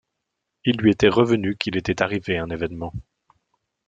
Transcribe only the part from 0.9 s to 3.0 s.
revenu qu’il était arrivé un évènement.